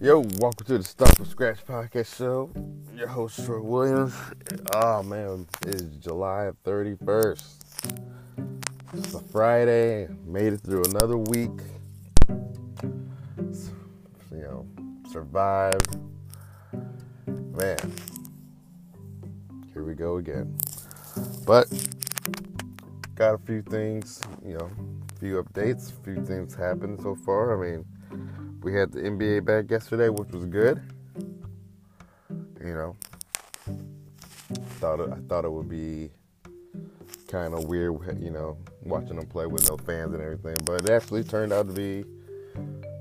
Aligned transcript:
Yo, 0.00 0.20
welcome 0.38 0.64
to 0.64 0.78
the 0.78 0.84
Start 0.84 1.16
from 1.16 1.26
Scratch 1.26 1.66
podcast 1.66 2.16
show. 2.16 2.52
Your 2.94 3.08
host, 3.08 3.44
Troy 3.44 3.60
Williams. 3.60 4.14
Oh 4.72 5.02
man, 5.02 5.44
it's 5.62 5.82
July 5.96 6.52
31st. 6.64 7.42
It's 8.94 9.14
a 9.14 9.18
Friday. 9.18 10.06
Made 10.24 10.52
it 10.52 10.60
through 10.60 10.84
another 10.84 11.16
week. 11.16 11.50
You 12.28 13.08
know, 14.30 14.68
survived. 15.10 15.98
Man, 17.26 17.92
here 19.72 19.82
we 19.82 19.94
go 19.94 20.18
again. 20.18 20.56
But 21.44 21.66
got 23.16 23.34
a 23.34 23.38
few 23.38 23.62
things, 23.62 24.20
you 24.46 24.58
know, 24.58 24.70
a 25.16 25.18
few 25.18 25.42
updates, 25.42 25.90
a 25.90 26.04
few 26.04 26.24
things 26.24 26.54
happened 26.54 27.00
so 27.02 27.16
far. 27.16 27.60
I 27.60 27.70
mean, 27.72 27.84
we 28.62 28.74
had 28.74 28.92
the 28.92 29.00
NBA 29.00 29.44
back 29.44 29.70
yesterday, 29.70 30.08
which 30.08 30.30
was 30.30 30.46
good. 30.46 30.80
You 32.60 32.74
know, 32.74 32.96
thought 34.78 35.00
it, 35.00 35.10
I 35.10 35.16
thought 35.28 35.44
it 35.44 35.52
would 35.52 35.68
be 35.68 36.10
kind 37.28 37.54
of 37.54 37.64
weird, 37.64 37.94
you 38.20 38.30
know, 38.30 38.56
watching 38.82 39.16
them 39.16 39.26
play 39.26 39.46
with 39.46 39.68
no 39.68 39.76
fans 39.76 40.14
and 40.14 40.22
everything, 40.22 40.56
but 40.64 40.82
it 40.82 40.90
actually 40.90 41.22
turned 41.22 41.52
out 41.52 41.68
to 41.68 41.72
be 41.72 42.04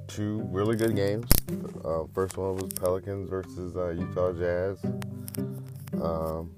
two 0.07 0.41
really 0.51 0.75
good 0.75 0.95
games. 0.95 1.27
Uh, 1.83 2.03
first 2.13 2.37
one 2.37 2.55
was 2.57 2.71
Pelicans 2.73 3.29
versus 3.29 3.75
uh, 3.75 3.89
Utah 3.89 4.33
Jazz, 4.33 4.83
um, 6.01 6.51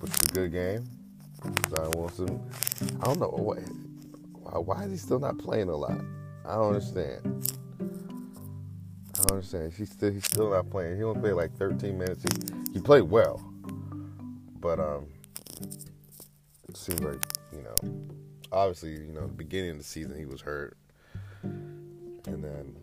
which 0.00 0.12
was 0.12 0.30
a 0.30 0.34
good 0.34 0.52
game. 0.52 0.84
Zion 1.70 1.90
Wilson, 1.96 2.40
I 3.00 3.04
don't 3.04 3.20
know 3.20 3.28
why, 3.28 3.56
why 4.58 4.84
is 4.84 4.90
he 4.90 4.96
still 4.96 5.18
not 5.20 5.38
playing 5.38 5.68
a 5.68 5.76
lot? 5.76 6.00
I 6.44 6.54
don't 6.54 6.74
understand. 6.74 7.55
I 9.26 9.30
don't 9.30 9.38
understand. 9.38 9.72
He's 9.72 9.90
still 9.90 10.12
he's 10.12 10.24
still 10.24 10.50
not 10.50 10.70
playing. 10.70 10.98
He 10.98 11.02
only 11.02 11.20
played 11.20 11.32
like 11.32 11.52
13 11.56 11.98
minutes. 11.98 12.22
He 12.22 12.74
he 12.74 12.80
played 12.80 13.02
well, 13.02 13.44
but 14.60 14.78
um, 14.78 15.06
it 16.68 16.76
seems 16.76 17.00
like 17.00 17.20
you 17.52 17.62
know, 17.62 17.74
obviously 18.52 18.92
you 18.92 19.12
know, 19.12 19.22
the 19.22 19.32
beginning 19.32 19.72
of 19.72 19.78
the 19.78 19.84
season 19.84 20.16
he 20.16 20.26
was 20.26 20.40
hurt, 20.40 20.76
and 21.42 22.44
then 22.44 22.76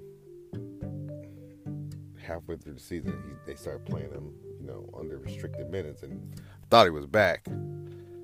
halfway 2.22 2.58
through 2.58 2.74
the 2.74 2.80
season 2.80 3.24
he, 3.26 3.52
they 3.52 3.56
started 3.56 3.86
playing 3.86 4.12
him 4.12 4.34
you 4.60 4.68
know 4.68 4.90
under 5.00 5.20
restricted 5.20 5.70
minutes 5.70 6.04
and 6.04 6.42
thought 6.70 6.84
he 6.84 6.90
was 6.90 7.06
back, 7.06 7.46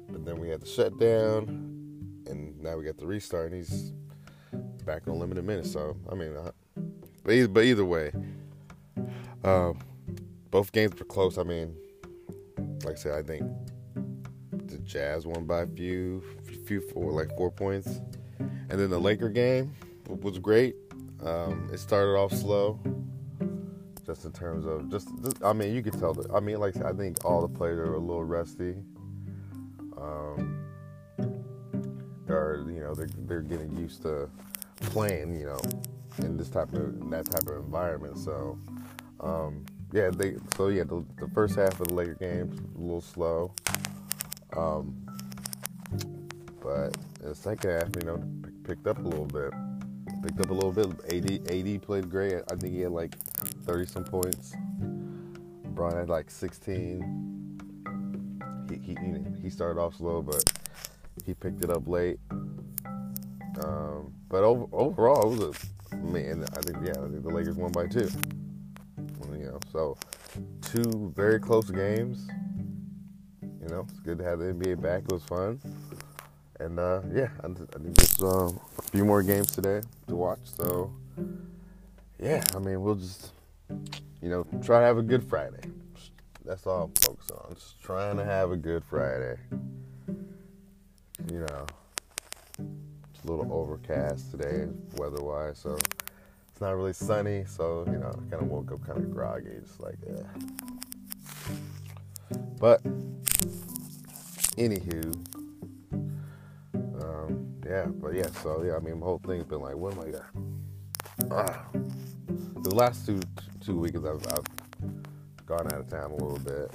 but 0.10 0.26
then 0.26 0.38
we 0.38 0.50
had 0.50 0.60
the 0.60 0.68
shutdown, 0.68 1.48
and 2.28 2.62
now 2.62 2.76
we 2.76 2.84
got 2.84 2.98
the 2.98 3.08
restart 3.08 3.54
and 3.54 3.56
he's 3.56 3.94
back 4.86 5.08
on 5.08 5.18
limited 5.20 5.46
minutes. 5.46 5.72
So 5.72 5.96
I 6.12 6.16
mean. 6.16 6.36
I, 6.36 6.50
but 7.30 7.36
either, 7.36 7.48
but 7.48 7.64
either 7.64 7.86
way, 7.86 8.12
um, 9.44 9.78
both 10.50 10.72
games 10.72 10.98
were 10.98 11.06
close. 11.06 11.38
I 11.38 11.44
mean, 11.44 11.76
like 12.84 12.96
I 12.96 12.98
said, 12.98 13.14
I 13.14 13.22
think 13.22 13.44
the 14.52 14.80
Jazz 14.80 15.28
won 15.28 15.46
by 15.46 15.62
a 15.62 15.68
few, 15.68 16.24
few 16.66 16.82
four, 16.82 17.12
like 17.12 17.30
four 17.38 17.52
points, 17.52 18.02
and 18.40 18.80
then 18.80 18.90
the 18.90 18.98
Laker 18.98 19.30
game 19.30 19.76
was 20.08 20.40
great. 20.40 20.76
Um, 21.24 21.70
it 21.72 21.78
started 21.78 22.18
off 22.18 22.34
slow, 22.34 22.80
just 24.08 24.26
in 24.26 24.32
terms 24.32 24.66
of 24.66 24.90
just, 24.90 25.10
just, 25.22 25.44
I 25.44 25.54
mean, 25.54 25.76
you 25.76 25.84
could 25.84 26.00
tell 26.00 26.16
that. 26.16 26.32
I 26.34 26.40
mean, 26.40 26.60
like 26.60 26.84
I 26.84 26.94
think 26.94 27.24
all 27.24 27.42
the 27.46 27.48
players 27.48 27.78
are 27.78 27.94
a 27.94 28.00
little 28.00 28.24
rusty. 28.24 28.74
Um, 30.02 30.66
they're, 32.26 32.66
you 32.68 32.80
know, 32.80 32.96
they're 32.96 33.10
they're 33.20 33.42
getting 33.42 33.78
used 33.78 34.02
to 34.02 34.32
playing, 34.82 35.40
you 35.40 35.46
know, 35.46 35.60
in 36.24 36.38
this 36.38 36.50
type 36.50 36.74
of 36.74 37.02
in 37.02 37.10
that 37.10 37.26
type 37.26 37.48
of 37.48 37.64
environment. 37.64 38.18
So, 38.18 38.58
um, 39.20 39.66
yeah, 39.92 40.10
they 40.10 40.36
so 40.56 40.68
yeah, 40.68 40.84
the, 40.84 41.06
the, 41.20 41.28
first 41.34 41.56
half 41.56 41.80
of 41.80 41.88
the 41.88 41.94
Laker 41.94 42.16
games 42.16 42.60
a 42.60 42.80
little 42.80 43.02
slow, 43.02 43.54
um, 44.56 44.96
but 46.62 46.96
the 47.22 47.34
second 47.34 47.72
half, 47.72 47.90
you 47.96 48.06
know, 48.06 48.24
picked 48.64 48.88
up 48.88 49.00
a 49.00 49.02
little 49.02 49.26
bit. 49.26 49.52
Picked 50.22 50.42
up 50.42 50.50
a 50.50 50.54
little 50.54 50.74
bit. 50.74 50.88
AD 51.14 51.50
AD 51.50 51.82
played 51.82 52.10
great. 52.10 52.36
I 52.52 52.56
think 52.56 52.74
he 52.74 52.82
had 52.82 52.92
like 52.92 53.18
thirty 53.66 53.86
some 53.86 54.04
points. 54.04 54.54
Bron 55.66 55.96
had 55.96 56.10
like 56.10 56.30
sixteen. 56.30 57.58
He 58.70 58.96
he 58.96 59.42
he 59.42 59.50
started 59.50 59.80
off 59.80 59.96
slow, 59.96 60.22
but 60.22 60.44
he 61.26 61.34
picked 61.34 61.64
it 61.64 61.70
up 61.70 61.88
late. 61.88 62.20
Um, 63.64 64.14
but 64.30 64.44
over, 64.44 64.66
overall, 64.72 65.34
it 65.34 65.38
was 65.38 65.58
a 65.58 65.79
man, 66.02 66.46
I 66.56 66.62
think 66.62 66.78
yeah, 66.84 66.92
I 66.92 67.08
think 67.08 67.24
the 67.24 67.30
Lakers 67.30 67.56
won 67.56 67.72
by 67.72 67.88
two. 67.88 68.10
You 69.32 69.46
know, 69.46 69.60
so 69.72 69.98
two 70.62 71.14
very 71.16 71.40
close 71.40 71.70
games. 71.70 72.28
You 73.42 73.68
know, 73.68 73.86
it's 73.90 74.00
good 74.00 74.18
to 74.18 74.24
have 74.24 74.40
the 74.40 74.46
NBA 74.46 74.82
back. 74.82 75.04
It 75.04 75.12
was 75.12 75.24
fun, 75.24 75.60
and 76.60 76.80
uh, 76.80 77.02
yeah, 77.14 77.30
I, 77.44 77.48
I 77.48 77.80
think 77.80 77.96
there's 77.96 78.22
um, 78.22 78.60
a 78.78 78.82
few 78.82 79.06
more 79.06 79.24
games 79.24 79.52
today 79.52 79.82
to 80.08 80.16
watch. 80.16 80.40
So 80.44 80.92
yeah, 82.22 82.44
I 82.56 82.60
mean, 82.60 82.82
we'll 82.82 82.96
just 82.96 83.32
you 84.22 84.30
know 84.30 84.46
try 84.64 84.80
to 84.80 84.86
have 84.86 84.98
a 84.98 85.04
good 85.04 85.24
Friday. 85.24 85.62
That's 86.46 86.66
all 86.66 86.86
I'm 86.86 86.92
focused 87.02 87.32
on. 87.32 87.54
Just 87.54 87.82
trying 87.82 88.18
to 88.18 88.26
have 88.26 88.52
a 88.52 88.58
good 88.58 88.84
Friday. 88.84 89.38
You 91.32 91.40
know 91.42 91.66
a 93.24 93.32
little 93.32 93.52
overcast 93.52 94.32
today, 94.32 94.68
weather-wise, 94.96 95.58
so 95.58 95.78
it's 96.52 96.62
not 96.62 96.76
really 96.76 96.94
sunny. 96.94 97.46
So 97.48 97.86
you 97.88 97.98
know, 97.98 98.10
I 98.10 98.30
kind 98.30 98.42
of 98.44 98.48
woke 98.50 98.72
up 98.72 98.86
kind 98.86 98.98
of 98.98 99.12
groggy, 99.12 99.52
just 99.62 99.80
like 99.80 99.98
yeah. 100.08 100.24
But 102.60 102.84
anywho, 104.58 105.16
um, 107.02 107.54
yeah, 107.66 107.86
but 107.86 108.14
yeah, 108.14 108.28
so 108.44 108.64
yeah, 108.64 108.76
I 108.76 108.80
mean, 108.80 109.00
the 109.00 109.06
whole 109.06 109.22
thing's 109.26 109.46
been 109.46 109.62
like, 109.62 109.76
what 109.76 109.94
am 109.94 110.00
I 110.02 110.06
gonna? 110.06 110.26
Ah. 111.32 111.66
The 112.62 112.76
last 112.76 113.06
two 113.06 113.22
two 113.62 113.80
weeks, 113.80 113.98
I've, 113.98 114.28
I've 114.28 115.46
gone 115.46 115.68
out 115.68 115.80
of 115.80 115.90
town 115.90 116.12
a 116.12 116.16
little 116.16 116.40
bit. 116.40 116.70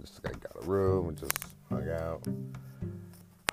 Just 0.00 0.22
got, 0.22 0.40
got 0.40 0.62
a 0.62 0.66
room 0.66 1.08
and 1.08 1.18
just 1.18 1.36
hung 1.68 1.90
out. 1.90 2.26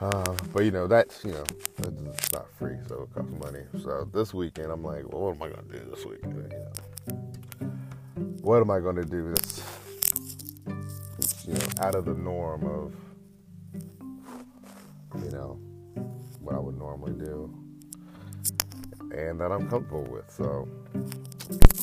Uh, 0.01 0.33
but 0.53 0.63
you 0.63 0.71
know 0.71 0.87
that's 0.87 1.25
you 1.25 1.31
know 1.31 1.43
it's 1.79 2.31
not 2.31 2.45
free, 2.57 2.77
so 2.87 3.03
it 3.03 3.13
costs 3.13 3.33
money. 3.37 3.63
So 3.83 4.07
this 4.13 4.33
weekend, 4.33 4.71
I'm 4.71 4.81
like, 4.81 5.11
well, 5.11 5.23
what 5.23 5.35
am 5.35 5.43
I 5.43 5.49
gonna 5.49 5.67
do 5.73 5.91
this 5.93 6.05
weekend? 6.05 6.53
You 6.53 6.59
know, 6.59 7.69
what 8.41 8.61
am 8.61 8.71
I 8.71 8.79
gonna 8.79 9.03
do? 9.03 9.33
That's 9.33 9.61
you 11.45 11.53
know 11.53 11.67
out 11.81 11.95
of 11.95 12.05
the 12.05 12.13
norm 12.13 12.63
of 12.63 12.93
you 15.21 15.31
know 15.31 15.59
what 16.39 16.55
I 16.55 16.59
would 16.59 16.77
normally 16.77 17.13
do, 17.13 17.53
and 19.11 19.37
that 19.41 19.51
I'm 19.51 19.69
comfortable 19.69 20.05
with. 20.05 20.31
So, 20.31 20.65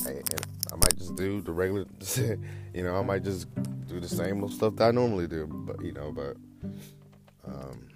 I, 0.06 0.12
I 0.72 0.77
might 0.77 0.97
just 0.97 1.16
do 1.16 1.43
the 1.43 1.53
regular. 1.53 1.84
you 2.72 2.83
know, 2.83 2.97
I 2.97 3.03
might 3.03 3.25
just 3.25 3.54
do 3.88 4.00
the 4.00 4.09
same 4.09 4.41
little 4.41 4.56
stuff 4.56 4.77
that 4.77 4.88
I 4.88 4.91
normally 4.91 5.27
do. 5.27 5.47
But 5.47 5.84
you 5.84 5.93
know, 5.93 6.12
but. 6.12 6.38
Um, 7.47 7.87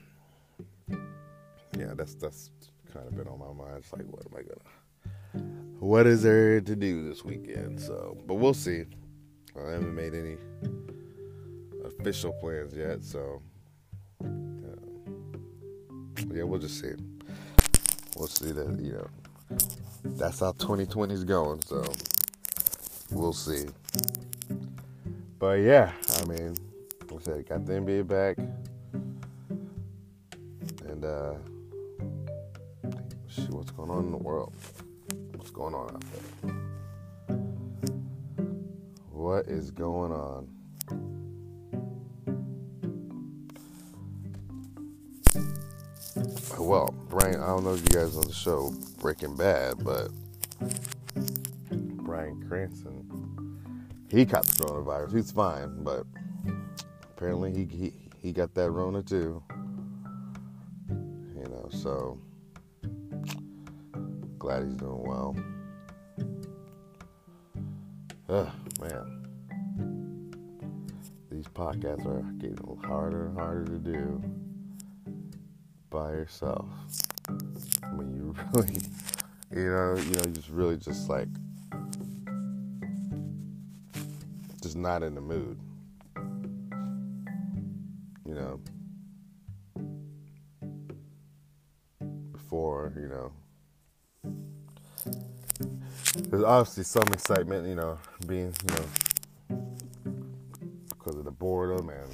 yeah, 1.78 1.92
that's 1.94 2.14
that's 2.14 2.50
kind 2.92 3.06
of 3.06 3.16
been 3.16 3.28
on 3.28 3.38
my 3.38 3.52
mind. 3.52 3.78
It's 3.78 3.92
like, 3.92 4.06
what 4.06 4.24
am 4.26 4.36
I 4.36 4.42
gonna? 4.42 5.46
What 5.78 6.06
is 6.06 6.22
there 6.22 6.60
to 6.60 6.76
do 6.76 7.08
this 7.08 7.24
weekend? 7.24 7.80
So, 7.80 8.16
but 8.26 8.34
we'll 8.34 8.54
see. 8.54 8.84
I 9.56 9.70
haven't 9.70 9.94
made 9.94 10.14
any 10.14 10.36
official 11.84 12.32
plans 12.34 12.74
yet, 12.74 13.02
so 13.02 13.42
yeah, 16.32 16.42
we'll 16.44 16.60
just 16.60 16.80
see. 16.80 16.92
We'll 18.16 18.28
see 18.28 18.52
that 18.52 18.78
you 18.80 18.92
know 18.92 19.08
that's 20.04 20.40
how 20.40 20.52
2020 20.52 21.14
is 21.14 21.24
going. 21.24 21.62
So 21.62 21.84
we'll 23.10 23.32
see. 23.32 23.66
But 25.38 25.60
yeah, 25.60 25.92
I 26.18 26.24
mean, 26.26 26.56
like 27.10 27.20
I 27.20 27.24
said, 27.24 27.48
got 27.48 27.66
the 27.66 27.72
NBA 27.72 28.06
back, 28.06 28.36
and 30.86 31.04
uh, 31.04 31.34
see 33.30 33.46
what's 33.50 33.70
going 33.70 33.90
on 33.90 34.06
in 34.06 34.10
the 34.10 34.16
world. 34.16 34.52
What's 35.36 35.50
going 35.50 35.74
on 35.74 35.90
out 35.94 36.04
there? 36.42 36.52
What 39.10 39.46
is 39.46 39.70
going 39.70 40.12
on? 40.12 40.48
Well, 46.58 46.94
Bryan, 47.08 47.40
I 47.40 47.46
don't 47.46 47.64
know 47.64 47.74
if 47.74 47.80
you 47.80 47.88
guys 47.88 48.14
know 48.14 48.22
the 48.22 48.32
show 48.32 48.74
Breaking 49.00 49.34
Bad, 49.36 49.82
but 49.82 50.10
Bryan 51.70 52.44
Cranston, 52.48 53.56
he 54.10 54.26
caught 54.26 54.44
the 54.44 54.64
coronavirus. 54.64 55.14
He's 55.14 55.30
fine, 55.32 55.82
but 55.82 56.04
apparently 57.02 57.52
he 57.52 57.64
he, 57.64 57.92
he 58.20 58.32
got 58.32 58.54
that 58.54 58.70
Rona 58.70 59.02
too. 59.02 59.42
You 60.88 61.44
know, 61.48 61.68
so 61.70 62.18
glad 64.40 64.64
he's 64.64 64.74
doing 64.74 65.02
well. 65.02 65.36
Oh 68.30 68.50
man, 68.80 69.26
these 71.30 71.44
podcasts 71.44 72.06
are 72.06 72.22
getting 72.38 72.56
harder 72.82 73.26
and 73.26 73.38
harder 73.38 73.66
to 73.66 73.78
do 73.78 74.22
by 75.90 76.12
yourself. 76.12 76.70
When 77.94 78.14
you 78.14 78.34
really, 78.54 78.80
you 79.54 79.70
know, 79.70 79.96
you 79.96 80.14
know, 80.14 80.24
just 80.32 80.48
really 80.48 80.78
just 80.78 81.10
like, 81.10 81.28
just 84.62 84.76
not 84.76 85.02
in 85.02 85.14
the 85.14 85.20
mood. 85.20 85.60
You 88.24 88.34
know, 88.34 88.60
obviously 96.50 96.82
some 96.82 97.06
excitement, 97.12 97.66
you 97.68 97.76
know, 97.76 97.96
being, 98.26 98.52
you 98.66 98.74
know, 98.74 99.68
because 100.88 101.14
of 101.16 101.24
the 101.24 101.30
boredom 101.30 101.90
and, 101.90 102.10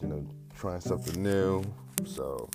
you 0.00 0.06
know, 0.06 0.24
trying 0.56 0.80
something 0.80 1.20
new. 1.20 1.64
So, 2.04 2.48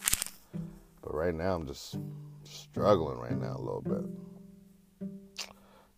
but 1.01 1.13
right 1.13 1.33
now 1.35 1.55
I'm 1.55 1.67
just 1.67 1.97
struggling 2.43 3.19
right 3.19 3.37
now 3.37 3.57
a 3.57 3.61
little 3.61 3.81
bit. 3.81 5.09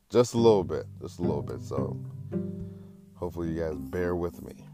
Just 0.10 0.34
a 0.34 0.38
little 0.38 0.64
bit, 0.64 0.88
just 1.00 1.20
a 1.20 1.22
little 1.22 1.44
bit. 1.44 1.62
So, 1.62 1.96
hopefully 3.14 3.50
you 3.50 3.60
guys 3.62 3.76
bear 3.78 4.16
with 4.16 4.42
me 4.42 4.66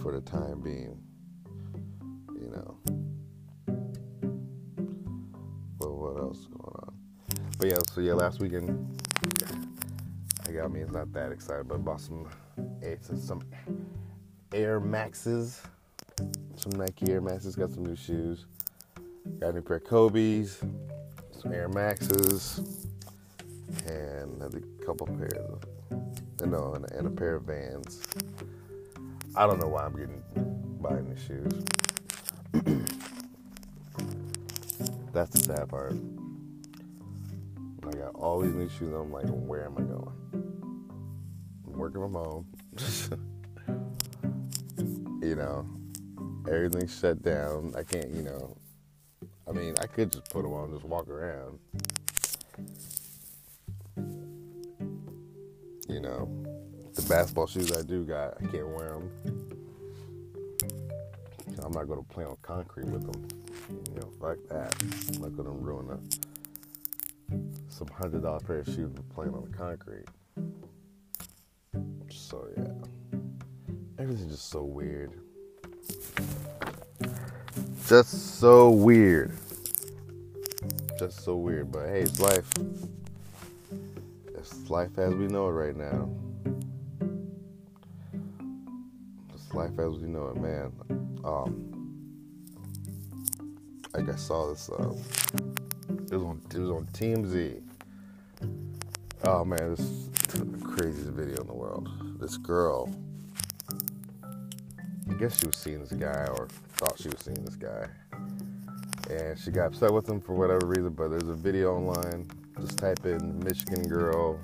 for 0.00 0.12
the 0.12 0.20
time 0.20 0.60
being. 0.60 1.02
You 2.32 2.48
know. 2.52 2.78
But 5.80 5.92
what 5.94 6.16
else? 6.20 6.46
But 7.58 7.68
yeah, 7.68 7.78
so 7.92 8.00
yeah, 8.00 8.12
last 8.12 8.40
weekend 8.40 9.02
I 10.46 10.52
got 10.52 10.70
me. 10.70 10.80
It's 10.80 10.92
not 10.92 11.12
that 11.14 11.32
excited, 11.32 11.66
but 11.68 11.84
bought 11.84 12.00
some 12.00 12.28
some 13.24 13.42
Air 14.52 14.78
Maxes, 14.78 15.60
some 16.56 16.72
Nike 16.72 17.12
Air 17.12 17.20
Maxes. 17.20 17.56
Got 17.56 17.70
some 17.70 17.84
new 17.84 17.96
shoes. 17.96 18.46
Got 19.40 19.50
a 19.50 19.54
new 19.54 19.62
pair 19.62 19.78
of 19.78 19.84
Kobe's, 19.84 20.62
some 21.40 21.52
Air 21.52 21.68
Maxes, 21.68 22.86
and 23.86 24.42
a 24.42 24.50
couple 24.84 25.06
pairs 25.06 25.32
of, 26.40 26.48
know, 26.48 26.74
and, 26.74 26.90
and 26.92 27.06
a 27.06 27.10
pair 27.10 27.36
of 27.36 27.44
Vans. 27.44 28.02
I 29.34 29.46
don't 29.46 29.58
know 29.60 29.68
why 29.68 29.84
I'm 29.84 29.96
getting 29.96 30.22
buying 30.80 31.08
these 31.08 31.24
shoes. 31.24 31.64
That's 35.12 35.30
the 35.30 35.38
sad 35.38 35.68
part. 35.68 35.94
I 37.88 37.92
got 37.92 38.14
all 38.14 38.40
these 38.40 38.54
new 38.54 38.68
shoes. 38.68 38.92
I'm 38.92 39.12
like, 39.12 39.26
where 39.28 39.66
am 39.66 39.74
I 39.78 39.82
going? 39.82 40.12
I'm 41.66 41.72
working 41.72 42.00
from 42.00 42.14
home. 42.14 42.46
you 45.22 45.34
know, 45.36 45.66
everything's 46.48 46.98
shut 46.98 47.22
down. 47.22 47.74
I 47.76 47.82
can't, 47.82 48.10
you 48.10 48.22
know. 48.22 48.56
I 49.48 49.52
mean, 49.52 49.74
I 49.80 49.86
could 49.86 50.10
just 50.10 50.28
put 50.30 50.42
them 50.42 50.52
on, 50.52 50.64
and 50.64 50.74
just 50.74 50.84
walk 50.84 51.08
around. 51.08 51.58
You 55.88 56.00
know, 56.00 56.28
the 56.94 57.02
basketball 57.02 57.46
shoes 57.46 57.70
I 57.72 57.82
do 57.82 58.04
got, 58.04 58.34
I 58.42 58.46
can't 58.46 58.68
wear 58.68 58.94
them. 58.94 59.10
I'm 61.62 61.72
not 61.72 61.88
gonna 61.88 62.02
play 62.02 62.24
on 62.24 62.36
concrete 62.42 62.86
with 62.86 63.02
them. 63.10 63.28
You 63.92 64.00
know, 64.00 64.10
fuck 64.20 64.38
that. 64.48 64.74
I'm 65.14 65.22
not 65.22 65.36
gonna 65.36 65.50
ruin 65.50 65.90
a, 65.90 65.98
some 67.68 67.88
hundred 67.88 68.22
dollar 68.22 68.40
pair 68.40 68.60
of 68.60 68.66
shoes 68.66 68.92
playing 69.14 69.34
on 69.34 69.42
the 69.50 69.56
concrete. 69.56 70.06
So 72.10 72.48
yeah, 72.56 73.18
everything's 73.98 74.32
just 74.32 74.48
so 74.50 74.64
weird. 74.64 75.12
Just 77.86 78.38
so 78.40 78.70
weird. 78.70 79.32
Just 80.98 81.24
so 81.24 81.36
weird. 81.36 81.70
But 81.70 81.88
hey, 81.88 82.00
it's 82.00 82.18
life. 82.18 82.50
It's 84.34 84.70
life 84.70 84.98
as 84.98 85.14
we 85.14 85.26
know 85.26 85.48
it 85.48 85.52
right 85.52 85.76
now. 85.76 86.10
It's 89.34 89.54
life 89.54 89.78
as 89.78 89.98
we 89.98 90.08
know 90.08 90.28
it, 90.28 90.36
man. 90.36 90.72
Um, 91.24 91.76
like 93.94 94.08
I 94.08 94.16
saw 94.16 94.48
this. 94.48 94.68
Uh, 94.68 94.94
it 95.88 96.12
was 96.12 96.22
on. 96.22 96.40
It 96.54 96.58
was 96.58 96.70
on 96.70 96.86
TMZ. 96.92 97.62
Oh 99.24 99.44
man, 99.44 99.70
this 99.70 99.80
is 99.80 100.08
the 100.32 100.58
craziest 100.64 101.10
video 101.10 101.40
in 101.40 101.46
the 101.46 101.54
world. 101.54 101.88
This 102.20 102.36
girl. 102.36 102.90
I 105.08 105.14
guess 105.14 105.38
she 105.38 105.46
was 105.46 105.56
seeing 105.56 105.80
this 105.80 105.92
guy, 105.92 106.26
or 106.36 106.48
thought 106.74 106.98
she 106.98 107.08
was 107.08 107.20
seeing 107.20 107.42
this 107.44 107.54
guy, 107.54 107.86
and 109.08 109.38
she 109.38 109.50
got 109.50 109.66
upset 109.66 109.92
with 109.92 110.08
him 110.08 110.20
for 110.20 110.34
whatever 110.34 110.66
reason. 110.66 110.90
But 110.90 111.08
there's 111.08 111.28
a 111.28 111.34
video 111.34 111.76
online. 111.76 112.28
Just 112.60 112.78
type 112.78 113.04
in 113.04 113.38
Michigan 113.40 113.82
girl, 113.82 114.40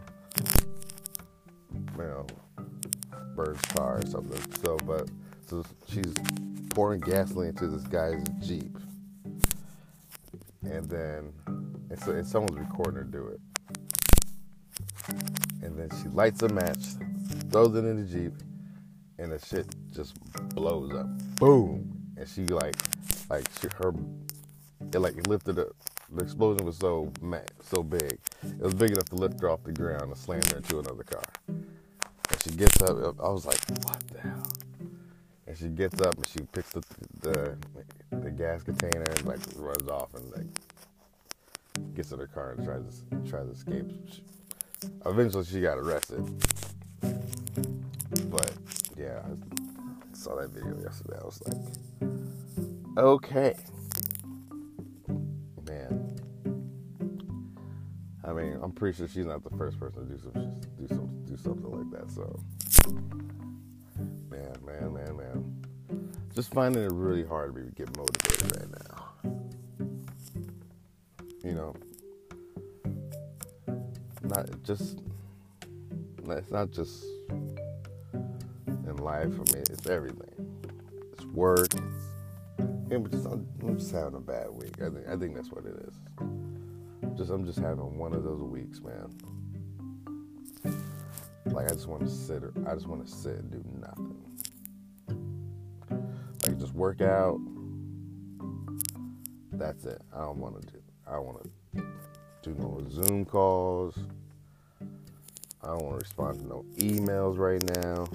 you 1.71 1.81
know, 1.97 2.27
bird's 3.35 3.61
car 3.62 3.99
or 3.99 4.06
something. 4.06 4.41
So, 4.62 4.77
but 4.87 5.09
so 5.47 5.65
she's 5.89 6.15
pouring 6.71 7.00
gasoline 7.00 7.50
into 7.50 7.67
this 7.67 7.87
guy's 7.87 8.23
Jeep. 8.41 8.77
And 10.64 10.85
then, 10.88 11.32
and, 11.91 12.00
so, 12.00 12.12
and 12.12 12.26
someone's 12.26 12.59
recording 12.59 12.94
her 12.94 13.05
do 13.05 13.29
it. 13.29 13.41
And 15.62 15.79
then 15.79 15.88
she 16.00 16.09
lights 16.09 16.43
a 16.43 16.49
match, 16.49 16.79
throws 17.50 17.75
it 17.75 17.85
in 17.85 17.97
the 17.97 18.05
Jeep, 18.05 18.32
and 19.19 19.32
the 19.32 19.38
shit 19.38 19.67
just 19.93 20.19
blows 20.55 20.93
up. 20.94 21.06
Boom! 21.37 21.93
And 22.17 22.29
she 22.29 22.47
like, 22.47 22.76
like 23.29 23.47
she, 23.61 23.69
her, 23.79 23.93
it 24.93 24.99
like 24.99 25.26
lifted 25.26 25.59
up. 25.59 25.69
The 26.14 26.23
explosion 26.23 26.67
was 26.67 26.76
so 26.76 27.11
so 27.62 27.82
big. 27.82 28.19
It 28.43 28.61
was 28.61 28.75
big 28.75 28.91
enough 28.91 29.06
to 29.06 29.15
lift 29.15 29.41
her 29.41 29.50
off 29.50 29.65
the 29.65 29.73
ground 29.73 30.03
and 30.03 30.17
slam 30.17 30.43
her 30.50 30.58
into 30.58 30.79
another 30.79 31.05
car. 31.05 31.23
And 31.49 32.43
she 32.43 32.50
gets 32.50 32.82
up. 32.82 33.19
I 33.19 33.29
was 33.29 33.47
like, 33.47 33.58
what 33.85 34.06
the 34.08 34.20
hell? 34.20 34.53
And 35.47 35.56
she 35.56 35.69
gets 35.69 36.00
up 36.03 36.15
and 36.15 36.26
she 36.29 36.41
picks 36.53 36.70
the, 36.70 36.82
the 37.20 37.56
gas 38.32 38.62
container 38.62 39.02
and 39.02 39.25
like 39.25 39.40
runs 39.56 39.88
off 39.88 40.14
and 40.14 40.31
like 40.32 40.46
gets 41.94 42.12
in 42.12 42.19
her 42.19 42.27
car 42.27 42.53
and 42.53 42.65
tries 42.65 42.82
to 42.82 43.31
tries 43.31 43.46
to 43.46 43.53
escape. 43.53 43.91
Eventually, 45.06 45.44
she 45.44 45.60
got 45.60 45.79
arrested. 45.79 46.24
But 48.31 48.53
yeah, 48.96 49.20
I 49.24 50.17
saw 50.17 50.36
that 50.36 50.51
video 50.51 50.81
yesterday. 50.82 51.19
I 51.20 51.24
was 51.24 51.43
like, 51.46 51.56
okay, 52.98 53.55
man. 55.67 56.17
I 58.24 58.32
mean, 58.32 58.58
I'm 58.62 58.72
pretty 58.72 58.96
sure 58.96 59.08
she's 59.08 59.27
not 59.27 59.43
the 59.44 59.56
first 59.56 59.79
person 59.79 60.06
to 60.06 60.15
do 60.15 60.19
some 60.19 60.60
do 60.79 60.89
some 60.89 61.24
do 61.27 61.36
something 61.36 61.70
like 61.70 62.01
that. 62.01 62.10
So 62.10 62.41
man, 64.31 64.56
man, 64.65 64.93
man, 64.94 65.17
man. 65.17 65.52
Just 66.34 66.53
finding 66.55 66.82
it 66.82 66.93
really 66.93 67.24
hard 67.24 67.55
to 67.56 67.60
get 67.74 67.94
motivated 67.96 68.56
right 68.56 68.70
now. 68.89 69.12
You 71.44 71.53
know, 71.53 71.74
not 74.22 74.48
just, 74.62 75.01
it's 76.27 76.51
not 76.51 76.70
just 76.70 77.05
in 78.67 78.96
life. 78.96 79.27
I 79.27 79.53
mean, 79.53 79.65
it's 79.70 79.86
everything. 79.86 80.31
It's 81.12 81.24
work. 81.27 81.69
Just, 83.10 83.27
I'm 83.27 83.79
just 83.79 83.93
having 83.93 84.15
a 84.15 84.20
bad 84.20 84.51
week. 84.51 84.81
I 84.81 84.89
think, 84.89 85.08
I 85.08 85.17
think 85.17 85.34
that's 85.34 85.51
what 85.51 85.67
it 85.67 85.77
is. 85.86 85.94
Just, 87.19 87.31
I'm 87.31 87.44
just 87.44 87.58
having 87.58 87.98
one 87.98 88.15
of 88.15 88.24
those 88.24 88.41
weeks, 88.41 88.81
man. 88.81 89.10
Like 91.46 91.67
I 91.67 91.74
just 91.74 91.89
want 91.89 92.03
to 92.05 92.08
sit. 92.08 92.43
I 92.67 92.74
just 92.74 92.86
want 92.86 93.05
to 93.06 93.12
sit 93.12 93.34
and 93.34 93.51
do 93.51 93.62
nothing. 93.81 94.17
Work 96.82 97.01
out. 97.01 97.39
That's 99.53 99.84
it. 99.84 100.03
I 100.12 100.22
don't 100.22 100.39
want 100.39 100.60
to 100.60 100.67
do. 100.67 100.79
I 101.06 101.17
want 101.17 101.48
to 101.77 101.82
do 102.43 102.56
no 102.58 102.84
Zoom 102.91 103.24
calls. 103.24 103.96
I 105.62 105.69
don't 105.69 105.84
want 105.84 106.01
to 106.01 106.05
respond 106.05 106.41
to 106.41 106.46
no 106.48 106.65
emails 106.79 107.39
right 107.39 107.62
now. 107.77 108.08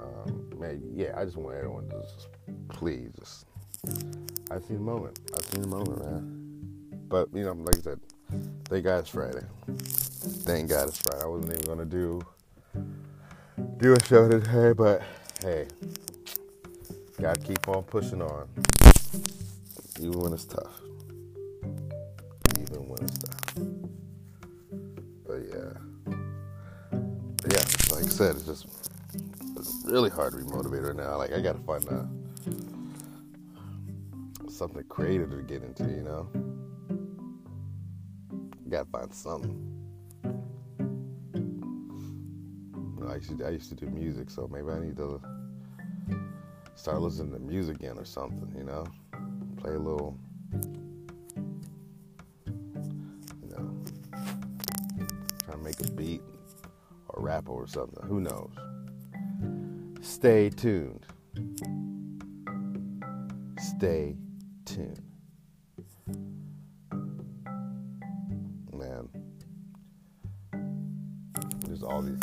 Um, 0.00 0.58
man, 0.58 0.80
yeah, 0.94 1.12
I 1.14 1.26
just 1.26 1.36
want 1.36 1.54
everyone 1.58 1.90
to 1.90 2.00
just 2.04 2.28
please 2.70 3.10
just. 3.18 3.44
I 4.50 4.60
seen 4.60 4.78
the 4.78 4.82
moment. 4.82 5.18
I 5.36 5.42
seen 5.42 5.60
the 5.60 5.68
moment, 5.68 6.02
man. 6.02 7.02
But 7.06 7.28
you 7.34 7.44
know, 7.44 7.52
like 7.52 7.76
I 7.76 7.80
said, 7.82 8.00
thank 8.64 8.84
God 8.84 9.00
it's 9.00 9.10
Friday. 9.10 9.44
Thank 9.76 10.70
God 10.70 10.88
it's 10.88 11.02
Friday. 11.02 11.22
I 11.22 11.26
wasn't 11.26 11.52
even 11.52 11.66
gonna 11.66 11.84
do 11.84 12.22
do 13.76 13.92
a 13.92 14.02
show 14.04 14.26
today, 14.26 14.72
but 14.72 15.02
hey, 15.42 15.66
gotta 17.18 17.40
keep 17.40 17.66
on 17.68 17.82
pushing 17.84 18.20
on, 18.20 18.48
even 19.98 20.18
when 20.18 20.32
it's 20.32 20.44
tough. 20.44 20.80
Even 22.58 22.88
when 22.88 23.02
it's 23.02 23.18
tough. 23.18 23.54
But 25.26 25.40
yeah, 25.48 25.72
but 27.42 27.52
yeah, 27.52 27.64
like 27.94 28.04
I 28.04 28.08
said, 28.08 28.36
it's 28.36 28.44
just 28.44 28.66
it's 29.56 29.82
really 29.86 30.10
hard 30.10 30.32
to 30.32 30.38
be 30.38 30.44
motivated 30.44 30.84
right 30.84 30.96
now. 30.96 31.16
Like 31.16 31.32
I 31.32 31.40
gotta 31.40 31.60
find 31.60 31.84
a, 31.88 32.06
something 34.50 34.84
creative 34.88 35.30
to 35.30 35.42
get 35.42 35.62
into, 35.62 35.84
you 35.84 36.02
know. 36.02 36.28
Gotta 38.68 38.90
find 38.90 39.12
something. 39.14 39.70
I 43.10 43.16
used, 43.16 43.38
to, 43.38 43.44
I 43.44 43.50
used 43.50 43.68
to 43.70 43.74
do 43.74 43.86
music, 43.86 44.30
so 44.30 44.48
maybe 44.52 44.70
I 44.70 44.78
need 44.78 44.96
to 44.98 45.20
start 46.80 47.02
listening 47.02 47.30
to 47.30 47.38
music 47.38 47.76
again 47.76 47.98
or 47.98 48.06
something, 48.06 48.50
you 48.56 48.64
know. 48.64 48.86
Play 49.58 49.74
a 49.74 49.78
little 49.78 50.16
you 53.42 53.50
know 53.50 53.82
try 55.44 55.52
to 55.52 55.58
make 55.58 55.78
a 55.80 55.90
beat 55.90 56.22
or 57.08 57.22
rap 57.22 57.50
or 57.50 57.66
something. 57.66 58.02
Who 58.08 58.22
knows? 58.22 58.50
Stay 60.00 60.48
tuned. 60.48 61.04
Stay 63.58 64.16
tuned. 64.64 65.02
Man. 68.72 69.06
There's 71.66 71.82
all 71.82 72.00
these. 72.00 72.18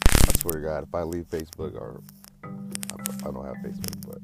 I 0.00 0.32
swear 0.38 0.54
to 0.54 0.60
God, 0.60 0.84
if 0.84 0.94
I 0.94 1.02
leave 1.02 1.26
Facebook 1.28 1.74
or 1.74 2.00
Facebook, 3.64 4.20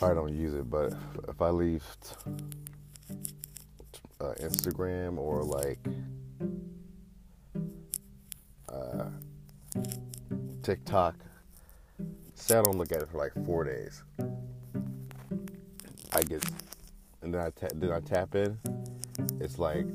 but 0.00 0.10
I 0.10 0.14
don't 0.14 0.34
use 0.34 0.54
it. 0.54 0.68
But 0.68 0.94
if 1.28 1.40
I 1.40 1.50
leave 1.50 1.84
uh, 4.20 4.34
Instagram 4.40 5.18
or 5.18 5.42
like 5.42 5.78
uh, 8.68 9.04
TikTok, 10.62 11.14
say 12.34 12.58
I 12.58 12.62
don't 12.62 12.78
look 12.78 12.90
at 12.92 13.02
it 13.02 13.08
for 13.08 13.18
like 13.18 13.32
four 13.46 13.64
days. 13.64 14.02
I 16.14 16.22
get, 16.22 16.44
and 17.22 17.32
then 17.32 17.40
I 17.40 17.50
then 17.74 17.92
I 17.92 18.00
tap 18.00 18.34
in. 18.34 18.58
It's 19.40 19.58
like, 19.58 19.86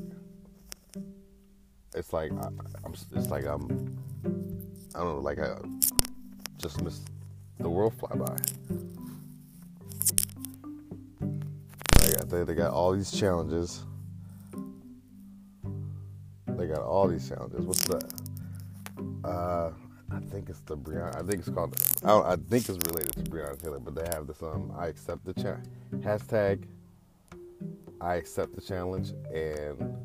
it's 1.94 2.12
like 2.12 2.32
I, 2.32 2.46
am 2.84 2.94
It's 3.14 3.28
like 3.28 3.44
I'm. 3.44 3.98
I 4.94 5.00
don't 5.00 5.16
know. 5.16 5.20
Like 5.20 5.38
I 5.38 5.56
just 6.58 6.82
miss 6.82 7.02
the 7.58 7.68
world 7.68 7.94
fly 7.94 8.14
by. 8.16 8.36
They 12.28 12.54
got, 12.54 12.72
all 12.72 12.92
these 12.92 13.10
challenges. 13.10 13.84
They 16.46 16.66
got 16.66 16.80
all 16.80 17.08
these 17.08 17.26
challenges. 17.26 17.64
What's 17.64 17.84
that? 17.84 18.04
Uh, 19.24 19.70
I 20.10 20.20
think 20.30 20.50
it's 20.50 20.60
the 20.60 20.76
Breonna. 20.76 21.16
I 21.16 21.26
think 21.26 21.40
it's 21.40 21.48
called. 21.48 21.76
I, 22.04 22.32
I 22.32 22.36
think 22.36 22.68
it's 22.68 22.78
related 22.86 23.12
to 23.14 23.30
Breonna 23.30 23.60
Taylor, 23.60 23.78
but 23.78 23.94
they 23.94 24.06
have 24.14 24.26
this 24.26 24.42
um. 24.42 24.72
I 24.76 24.88
accept 24.88 25.24
the 25.24 25.32
cha- 25.34 25.60
hashtag. 25.96 26.64
I 28.00 28.16
accept 28.16 28.54
the 28.54 28.60
challenge, 28.60 29.12
and 29.34 29.96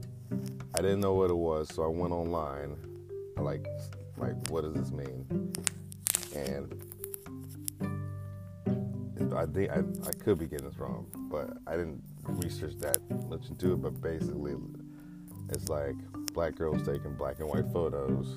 I 0.75 0.81
didn't 0.81 1.01
know 1.01 1.13
what 1.13 1.29
it 1.29 1.35
was, 1.35 1.69
so 1.73 1.83
I 1.83 1.87
went 1.87 2.13
online. 2.13 2.77
Like, 3.37 3.67
like, 4.17 4.35
what 4.49 4.61
does 4.61 4.73
this 4.73 4.91
mean? 4.91 5.53
And 6.35 6.92
I 9.35 9.45
think 9.45 9.71
I, 9.71 9.79
I 10.07 10.11
could 10.23 10.39
be 10.39 10.47
getting 10.47 10.69
this 10.69 10.77
wrong, 10.77 11.07
but 11.31 11.57
I 11.67 11.71
didn't 11.71 12.01
research 12.23 12.75
that 12.79 12.97
much 13.29 13.47
into 13.49 13.73
it. 13.73 13.81
But 13.81 14.01
basically, 14.01 14.55
it's 15.49 15.69
like 15.69 15.95
black 16.33 16.55
girls 16.55 16.85
taking 16.85 17.13
black 17.15 17.39
and 17.39 17.49
white 17.49 17.71
photos 17.71 18.35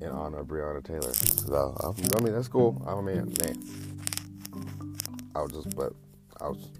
in 0.00 0.08
honor 0.08 0.38
of 0.38 0.46
Breonna 0.46 0.84
Taylor. 0.84 1.12
So 1.12 1.76
I 1.80 2.20
mean, 2.22 2.32
that's 2.32 2.48
cool. 2.48 2.82
I 2.86 3.00
mean, 3.00 3.34
man, 3.40 3.62
I 5.34 5.42
was 5.42 5.52
just, 5.52 5.76
but 5.76 5.92
I 6.40 6.48
was, 6.48 6.70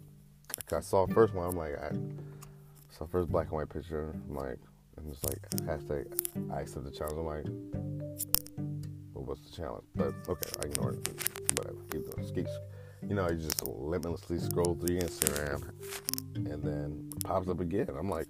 I 0.73 0.81
saw 0.81 1.07
the 1.07 1.15
first 1.15 1.35
one. 1.35 1.49
I'm 1.49 1.57
like, 1.57 1.75
I 1.79 1.91
saw 2.91 3.07
first 3.07 3.31
black 3.31 3.47
and 3.47 3.55
white 3.55 3.69
picture. 3.69 4.15
I'm 4.29 4.35
like, 4.35 4.59
I'm 4.97 5.09
just 5.11 5.25
like 5.25 5.39
hashtag 5.67 6.53
I 6.53 6.61
accept 6.61 6.85
the 6.85 6.91
challenge. 6.91 7.19
I'm 7.19 7.27
like, 7.27 7.45
well, 9.15 9.25
what's 9.25 9.49
the 9.49 9.57
challenge? 9.57 9.85
But 9.95 10.15
okay, 10.29 10.51
I 10.63 10.67
ignore 10.67 10.93
it. 10.93 11.28
Whatever. 11.57 11.79
You 13.09 13.15
know, 13.15 13.29
you 13.31 13.37
just 13.37 13.63
limitlessly 13.67 14.39
scroll 14.39 14.75
through 14.75 14.99
Instagram, 14.99 15.71
and 16.35 16.63
then 16.63 17.11
pops 17.25 17.49
up 17.49 17.61
again. 17.61 17.89
I'm 17.99 18.11
like, 18.11 18.27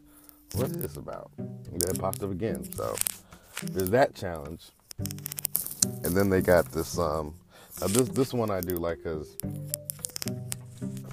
what 0.55 0.71
is 0.71 0.77
this 0.77 0.97
about? 0.97 1.31
And 1.39 1.81
then 1.81 1.91
it 1.91 1.99
pops 1.99 2.23
up 2.23 2.31
again. 2.31 2.65
So 2.73 2.95
there's 3.63 3.91
that 3.91 4.15
challenge. 4.15 4.67
And 4.99 6.17
then 6.17 6.29
they 6.31 6.41
got 6.41 6.71
this. 6.71 6.99
Um, 6.99 7.35
this 7.89 8.09
this 8.09 8.35
one 8.35 8.51
I 8.51 8.61
do 8.61 8.77
like 8.77 8.99
because 8.99 9.37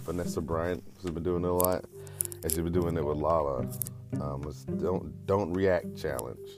Vanessa 0.03 0.41
Bryant 0.41 0.83
has 1.01 1.11
been 1.11 1.23
doing 1.23 1.43
it 1.43 1.49
a 1.49 1.53
lot, 1.53 1.85
and 2.43 2.51
she's 2.51 2.61
been 2.61 2.73
doing 2.73 2.97
it 2.97 3.05
with 3.05 3.17
Lala. 3.17 3.67
Um, 4.21 4.43
it's 4.47 4.63
don't 4.63 5.25
don't 5.25 5.53
react 5.53 5.97
challenge. 5.97 6.49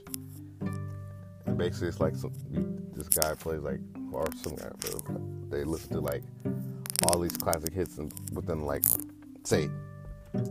And 1.46 1.56
basically, 1.56 1.88
it's 1.88 2.00
like 2.00 2.16
some, 2.16 2.32
this 2.94 3.08
guy 3.08 3.34
plays 3.34 3.60
like 3.60 3.80
or 4.12 4.26
some. 4.42 4.56
They 5.50 5.64
listen 5.64 5.92
to 5.94 6.00
like 6.00 6.22
all 7.06 7.18
these 7.18 7.36
classic 7.36 7.72
hits 7.72 7.98
and 7.98 8.12
within 8.32 8.64
like 8.64 8.84
say 9.44 9.70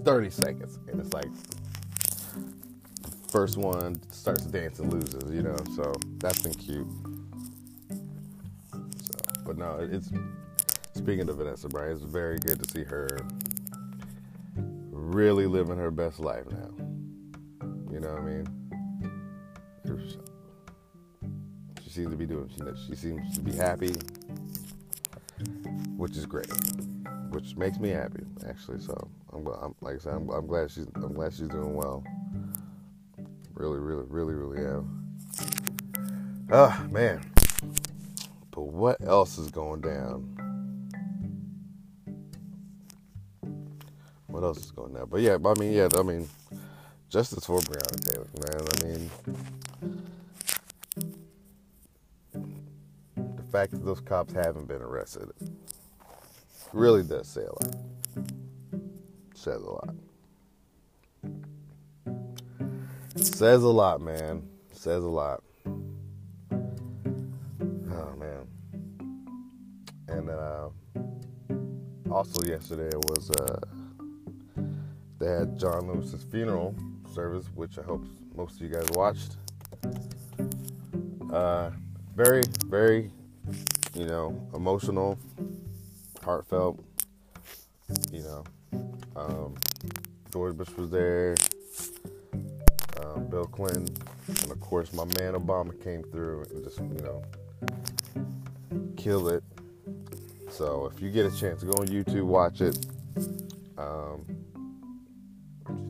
30 0.04 0.30
seconds, 0.30 0.80
and 0.88 1.00
it's 1.00 1.14
like 1.14 1.30
first 3.30 3.58
one 3.58 4.00
starts 4.12 4.46
dancing 4.46 4.90
loses, 4.90 5.32
you 5.34 5.44
know. 5.44 5.58
So 5.76 5.94
that's 6.18 6.42
been 6.42 6.54
cute. 6.54 6.88
So, 8.72 9.14
but 9.46 9.58
no, 9.58 9.78
it's 9.80 10.10
speaking 10.94 11.30
of 11.30 11.38
Vanessa 11.38 11.70
Bryant, 11.70 12.02
it's 12.02 12.02
very 12.02 12.40
good 12.40 12.62
to 12.64 12.70
see 12.72 12.84
her 12.84 13.20
really 14.56 15.46
living 15.46 15.78
her 15.78 15.92
best 15.92 16.20
life 16.20 16.46
now. 16.52 16.70
You 17.92 18.00
know 18.00 18.10
what 18.10 18.22
I 18.22 18.26
mean? 18.26 18.57
Seems 21.98 22.12
to 22.12 22.16
be 22.16 22.28
doing. 22.28 22.48
She, 22.56 22.90
she 22.90 22.96
seems 22.96 23.34
to 23.34 23.42
be 23.42 23.54
happy, 23.54 23.96
which 25.96 26.16
is 26.16 26.28
great, 26.28 26.52
which 27.32 27.56
makes 27.56 27.80
me 27.80 27.90
happy 27.90 28.24
actually. 28.48 28.80
So 28.82 29.10
I'm, 29.34 29.48
I'm 29.48 29.76
like 29.82 29.96
I 29.96 29.98
said, 29.98 30.14
I'm, 30.14 30.30
I'm 30.30 30.46
glad 30.46 30.70
she's 30.70 30.86
I'm 30.94 31.14
glad 31.14 31.34
she's 31.34 31.48
doing 31.48 31.74
well. 31.74 32.04
Really, 33.56 33.80
really, 33.80 34.06
really, 34.08 34.36
really 34.36 34.64
am. 34.64 35.18
Ah, 36.52 36.80
oh, 36.80 36.88
man. 36.90 37.20
But 38.52 38.62
what 38.62 39.02
else 39.02 39.40
is 39.40 39.50
going 39.50 39.82
down? 39.82 40.38
What 44.28 44.44
else 44.44 44.60
is 44.60 44.70
going 44.70 44.94
down? 44.94 45.08
But 45.10 45.22
yeah, 45.22 45.38
I 45.44 45.54
mean, 45.56 45.74
yeah, 45.74 45.90
I 45.98 46.04
mean, 46.04 46.30
justice 47.10 47.46
for 47.46 47.60
Breonna 47.62 48.00
Taylor, 48.06 48.28
man. 48.40 48.68
I 48.70 48.86
mean, 48.86 49.10
fact 53.48 53.72
that 53.72 53.86
those 53.86 54.02
cops 54.02 54.34
haven't 54.34 54.68
been 54.68 54.82
arrested 54.82 55.30
really 56.74 57.04
does 57.04 57.28
say 57.28 57.42
a 57.42 57.46
lot. 57.46 57.76
Says 59.34 59.62
a 59.62 59.70
lot. 59.70 59.96
Says 63.16 63.64
a 63.64 63.68
lot, 63.68 64.02
man. 64.02 64.44
Says 64.72 65.04
a 65.04 65.08
lot. 65.08 65.44
Oh 66.52 68.16
man. 68.18 68.48
And 70.08 70.30
uh, 70.30 70.70
also 72.12 72.44
yesterday 72.46 72.96
was 72.96 73.32
uh, 73.32 73.60
they 75.20 75.28
had 75.28 75.58
John 75.58 75.88
Lewis's 75.88 76.24
funeral 76.24 76.76
service, 77.14 77.48
which 77.56 77.80
I 77.80 77.84
hope 77.84 78.06
most 78.36 78.58
of 78.58 78.62
you 78.62 78.70
guys 78.70 78.88
watched. 78.92 79.38
Uh, 81.32 81.72
very, 82.16 82.44
very, 82.68 83.12
you 83.94 84.06
know, 84.06 84.40
emotional, 84.54 85.18
heartfelt. 86.24 86.84
You 88.12 88.24
know, 88.24 88.44
um, 89.16 89.56
George 90.32 90.58
Bush 90.58 90.70
was 90.78 90.90
there. 90.90 91.36
Bill 93.30 93.46
Clinton, 93.46 93.88
and 94.42 94.52
of 94.52 94.60
course 94.60 94.94
my 94.94 95.04
man 95.20 95.34
Obama 95.34 95.72
came 95.84 96.04
through 96.04 96.46
and 96.50 96.64
just 96.64 96.80
you 96.80 97.02
know 97.04 97.22
kill 98.96 99.28
it. 99.30 99.44
So 100.50 100.92
if 100.94 101.02
you 101.02 101.10
get 101.12 101.26
a 101.26 101.38
chance, 101.38 101.64
go 101.64 101.74
on 101.74 101.88
YouTube, 101.88 102.24
watch 102.24 102.62
it. 102.62 102.86
Um, 103.78 104.26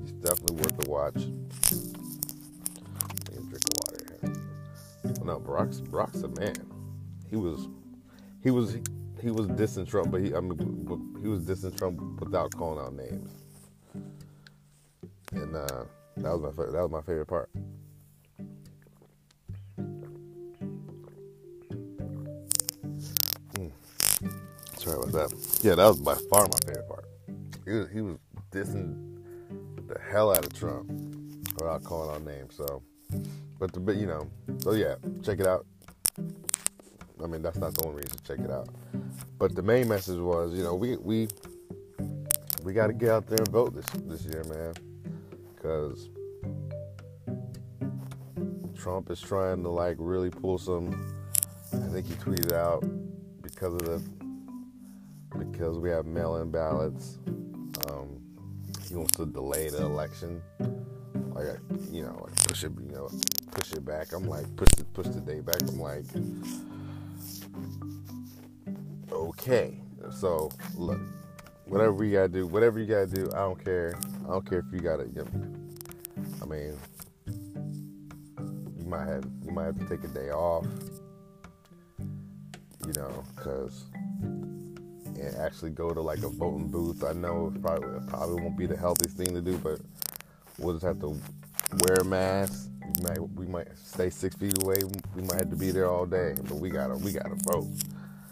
it's 0.01 0.11
definitely 0.13 0.55
worth 0.57 0.77
the 0.77 0.89
watch. 0.89 1.15
Me 3.31 3.49
drink 3.49 3.63
water 3.79 4.05
here. 4.09 4.33
no, 5.23 5.39
Barack's 5.39 5.81
Barack's 5.81 6.23
a 6.23 6.27
man 6.29 6.66
he 7.29 7.35
was 7.35 7.67
he 8.43 8.51
was 8.51 8.77
he 9.21 9.31
was 9.31 9.47
dissing 9.47 9.87
Trump, 9.87 10.11
but 10.11 10.21
he 10.21 10.33
I 10.35 10.39
mean 10.39 11.17
he 11.21 11.27
was 11.27 11.41
dissing 11.41 11.75
Trump 11.77 12.19
without 12.19 12.51
calling 12.55 12.83
out 12.83 12.93
names, 12.93 13.31
and 15.31 15.55
uh, 15.55 15.83
that 16.17 16.37
was 16.37 16.41
my 16.57 16.65
that 16.65 16.81
was 16.81 16.91
my 16.91 17.01
favorite 17.01 17.27
part. 17.27 17.49
Mm. 23.53 23.71
Sorry 24.77 24.97
about 24.97 25.11
that. 25.11 25.59
Yeah, 25.63 25.75
that 25.75 25.87
was 25.87 26.01
by 26.01 26.15
far 26.29 26.47
my 26.47 26.57
favorite 26.65 26.87
part. 26.87 27.05
He 27.65 27.71
was, 27.71 27.89
he 27.91 28.01
was 28.01 28.17
dissing 28.51 29.17
the 29.87 29.99
hell 29.99 30.31
out 30.31 30.45
of 30.45 30.53
Trump 30.53 30.89
without 31.55 31.83
calling 31.83 32.15
out 32.15 32.23
names. 32.23 32.55
So, 32.55 32.81
but 33.59 33.73
the 33.73 33.79
but 33.79 33.95
you 33.97 34.05
know, 34.05 34.29
so 34.59 34.71
yeah, 34.73 34.95
check 35.23 35.39
it 35.39 35.47
out. 35.47 35.65
I 37.23 37.27
mean, 37.27 37.41
that's 37.41 37.57
not 37.57 37.73
the 37.73 37.85
only 37.85 38.03
reason 38.03 38.17
to 38.17 38.23
check 38.23 38.39
it 38.39 38.51
out. 38.51 38.69
But 39.39 39.55
the 39.55 39.61
main 39.61 39.87
message 39.87 40.19
was, 40.19 40.53
you 40.53 40.63
know, 40.63 40.75
we 40.75 40.97
we 40.97 41.27
we 42.63 42.73
got 42.73 42.87
to 42.87 42.93
get 42.93 43.09
out 43.09 43.27
there 43.27 43.37
and 43.37 43.47
vote 43.49 43.75
this 43.75 43.85
this 44.05 44.23
year, 44.25 44.43
man, 44.45 44.73
because 45.55 46.09
Trump 48.77 49.09
is 49.09 49.19
trying 49.19 49.63
to 49.63 49.69
like 49.69 49.97
really 49.99 50.29
pull 50.29 50.57
some. 50.57 51.15
I 51.73 51.87
think 51.87 52.07
he 52.07 52.13
tweeted 52.15 52.53
out 52.53 52.83
because 53.41 53.73
of 53.73 53.85
the 53.85 54.01
because 55.37 55.77
we 55.77 55.89
have 55.89 56.05
mail-in 56.05 56.51
ballots. 56.51 57.19
Um, 57.89 58.21
he 58.87 58.95
wants 58.95 59.17
to 59.17 59.25
delay 59.25 59.69
the 59.69 59.83
election, 59.83 60.41
like 61.33 61.47
you 61.91 62.03
know, 62.03 62.19
like 62.23 62.35
push 62.47 62.63
it, 62.63 62.71
you 62.79 62.93
know, 62.93 63.09
push 63.51 63.73
it 63.73 63.85
back. 63.85 64.13
I'm 64.13 64.27
like 64.27 64.45
push 64.55 64.69
the 64.77 64.83
push 64.85 65.07
the 65.07 65.21
day 65.21 65.41
back. 65.41 65.61
I'm 65.61 65.79
like, 65.79 66.05
okay. 69.11 69.79
So 70.11 70.49
look, 70.75 70.99
whatever 71.65 72.03
you 72.03 72.13
gotta 72.13 72.29
do, 72.29 72.47
whatever 72.47 72.79
you 72.79 72.85
gotta 72.85 73.07
do, 73.07 73.29
I 73.33 73.39
don't 73.39 73.63
care. 73.63 73.95
I 74.25 74.29
don't 74.29 74.49
care 74.49 74.59
if 74.59 74.65
you 74.71 74.79
gotta. 74.79 75.05
You 75.05 75.23
know, 75.23 76.25
I 76.41 76.45
mean, 76.45 76.77
you 78.77 78.85
might 78.85 79.07
have 79.07 79.25
you 79.43 79.51
might 79.51 79.65
have 79.65 79.79
to 79.79 79.85
take 79.85 80.03
a 80.03 80.13
day 80.13 80.29
off. 80.31 80.65
You 81.99 82.93
know, 82.93 83.23
because 83.35 83.85
and 85.19 85.35
actually 85.37 85.71
go 85.71 85.93
to 85.93 86.01
like 86.01 86.19
a 86.19 86.29
voting 86.29 86.67
booth. 86.67 87.03
I 87.03 87.13
know 87.13 87.51
it 87.53 87.61
probably 87.61 87.89
it 87.89 88.07
probably 88.07 88.41
won't 88.41 88.57
be 88.57 88.65
the 88.65 88.77
healthiest 88.77 89.17
thing 89.17 89.33
to 89.33 89.41
do, 89.41 89.57
but 89.57 89.79
we'll 90.57 90.73
just 90.73 90.85
have 90.85 90.99
to 91.01 91.09
wear 91.85 91.97
a 92.01 92.05
mask. 92.05 92.69
We 93.07 93.19
might 93.19 93.29
we 93.35 93.45
might 93.47 93.77
stay 93.77 94.09
six 94.09 94.35
feet 94.35 94.61
away. 94.63 94.77
We 95.15 95.21
might 95.23 95.39
have 95.39 95.49
to 95.49 95.55
be 95.55 95.71
there 95.71 95.89
all 95.89 96.05
day, 96.05 96.35
but 96.43 96.55
we 96.55 96.69
gotta 96.69 96.95
we 96.97 97.13
gotta 97.13 97.35
vote. 97.35 97.67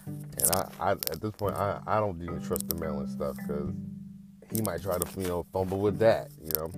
And 0.05 0.51
I, 0.51 0.69
I 0.79 0.91
at 0.91 1.21
this 1.21 1.31
point 1.31 1.55
I, 1.55 1.79
I 1.87 1.99
don't 1.99 2.21
even 2.21 2.41
trust 2.41 2.67
the 2.67 2.75
mail-in 2.75 3.07
stuff 3.07 3.37
because 3.37 3.73
he 4.53 4.61
might 4.61 4.81
try 4.81 4.97
to 4.97 5.21
you 5.21 5.27
know 5.27 5.45
fumble 5.53 5.79
with 5.79 5.99
that, 5.99 6.29
you 6.43 6.51
know. 6.55 6.71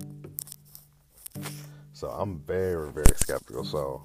So 1.92 2.08
I'm 2.08 2.38
very 2.40 2.90
very 2.92 3.14
skeptical. 3.16 3.64
So 3.64 4.02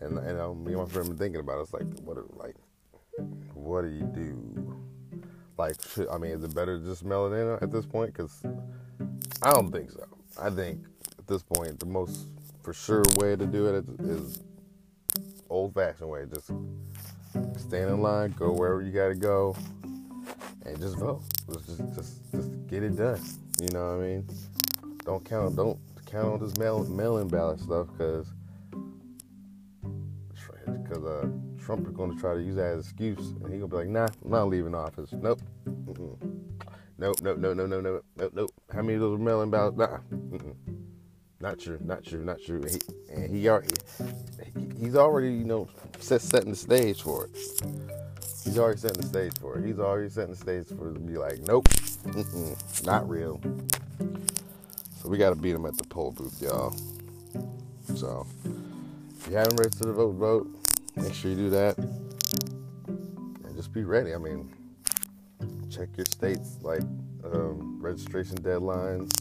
and 0.00 0.18
and 0.18 0.40
um, 0.40 0.64
me 0.64 0.72
and 0.72 0.82
my 0.82 0.88
friend 0.88 1.08
been 1.08 1.18
thinking 1.18 1.40
about 1.40 1.58
it. 1.58 1.62
It's 1.62 1.72
like 1.72 1.86
what 2.00 2.36
like 2.36 2.56
what 3.54 3.82
do 3.82 3.88
you 3.88 4.04
do? 4.14 4.80
Like, 5.56 5.76
should, 5.88 6.08
I 6.08 6.18
mean, 6.18 6.32
is 6.32 6.42
it 6.42 6.54
better 6.54 6.78
to 6.78 6.84
just 6.84 7.04
mail 7.04 7.32
it 7.32 7.36
in 7.36 7.58
at 7.62 7.70
this 7.70 7.86
point? 7.86 8.12
Because 8.12 8.42
I 9.42 9.52
don't 9.52 9.70
think 9.70 9.92
so. 9.92 10.04
I 10.40 10.50
think 10.50 10.84
at 11.18 11.26
this 11.28 11.42
point, 11.42 11.78
the 11.78 11.86
most 11.86 12.26
for 12.64 12.72
sure 12.72 13.02
way 13.16 13.36
to 13.36 13.46
do 13.46 13.66
it 13.66 13.84
is 14.00 14.40
old 15.50 15.74
fashioned 15.74 16.08
way. 16.08 16.24
Just 16.32 16.50
stand 17.56 17.90
in 17.90 18.00
line, 18.00 18.34
go 18.38 18.52
wherever 18.52 18.80
you 18.80 18.90
got 18.90 19.08
to 19.08 19.14
go, 19.14 19.54
and 20.64 20.80
just 20.80 20.96
vote. 20.96 21.22
Just, 21.52 21.66
just, 21.66 21.94
just, 21.94 22.32
just 22.32 22.66
get 22.66 22.82
it 22.82 22.96
done. 22.96 23.20
You 23.60 23.68
know 23.68 23.96
what 23.96 24.04
I 24.04 24.06
mean? 24.06 24.28
Don't 25.04 25.24
count. 25.24 25.56
Don't 25.56 25.78
count 26.06 26.32
on 26.32 26.40
this 26.40 26.56
mail 26.56 26.84
mail-in 26.84 27.28
ballot 27.28 27.60
stuff 27.60 27.86
because 27.92 28.26
because 30.66 31.04
uh 31.04 31.28
Trump 31.62 31.86
is 31.86 31.94
to 31.94 32.16
try 32.18 32.34
to 32.34 32.42
use 32.42 32.56
that 32.56 32.66
as 32.66 32.74
an 32.74 32.80
excuse, 32.80 33.30
and 33.42 33.52
he 33.52 33.58
gonna 33.58 33.68
be 33.68 33.76
like, 33.76 33.88
nah, 33.88 34.08
I'm 34.24 34.30
not 34.30 34.48
leaving 34.48 34.74
office. 34.74 35.12
Nope. 35.12 35.40
Mm-mm. 35.66 36.16
Nope, 36.96 37.20
nope, 37.22 37.38
no, 37.38 37.52
no, 37.52 37.66
no, 37.66 37.80
no, 37.80 38.00
nope, 38.16 38.32
nope. 38.34 38.50
How 38.72 38.80
many 38.80 38.94
of 38.94 39.00
those 39.00 39.18
were 39.18 39.24
mail-in 39.24 39.50
ballots? 39.50 39.76
Nah. 39.76 39.98
Mm-mm. 40.10 40.54
Not 41.44 41.58
true, 41.58 41.78
not 41.84 42.02
true, 42.02 42.24
not 42.24 42.38
true. 42.40 42.62
He, 42.62 42.80
and 43.12 43.30
he 43.30 43.50
already, 43.50 43.74
he's 44.80 44.96
already, 44.96 45.28
you 45.28 45.44
know, 45.44 45.68
set, 45.98 46.22
setting 46.22 46.48
the 46.48 46.56
stage 46.56 47.02
for 47.02 47.26
it. 47.26 47.36
He's 48.44 48.58
already 48.58 48.78
setting 48.78 49.02
the 49.02 49.06
stage 49.06 49.38
for 49.38 49.58
it. 49.58 49.66
He's 49.66 49.78
already 49.78 50.08
setting 50.08 50.30
the 50.30 50.40
stage 50.40 50.66
for 50.68 50.88
it 50.88 50.94
to 50.94 51.00
be 51.00 51.18
like, 51.18 51.40
nope, 51.40 51.68
not 52.86 53.06
real. 53.06 53.42
So 55.02 55.10
we 55.10 55.18
got 55.18 55.28
to 55.30 55.36
beat 55.36 55.54
him 55.54 55.66
at 55.66 55.76
the 55.76 55.84
poll 55.84 56.12
booth, 56.12 56.40
y'all. 56.40 56.74
So 57.94 58.26
if 59.18 59.28
you 59.28 59.36
haven't 59.36 59.56
registered 59.56 59.88
to 59.88 59.92
vote, 59.92 60.12
vote. 60.12 60.48
Make 60.96 61.12
sure 61.12 61.30
you 61.30 61.36
do 61.36 61.50
that. 61.50 61.76
And 61.76 63.54
just 63.54 63.70
be 63.70 63.84
ready. 63.84 64.14
I 64.14 64.16
mean, 64.16 64.50
check 65.70 65.90
your 65.94 66.06
state's 66.06 66.56
like 66.62 66.80
um, 67.22 67.76
registration 67.82 68.38
deadlines. 68.38 69.12